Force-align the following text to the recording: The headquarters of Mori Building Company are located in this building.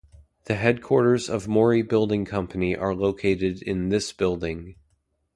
The 0.45 0.55
headquarters 0.55 1.29
of 1.29 1.47
Mori 1.47 1.83
Building 1.83 2.25
Company 2.25 2.75
are 2.75 2.95
located 2.95 3.61
in 3.61 3.89
this 3.89 4.11
building. 4.11 4.73